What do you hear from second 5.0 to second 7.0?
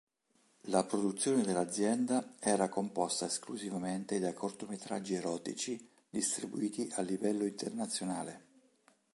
erotici distribuiti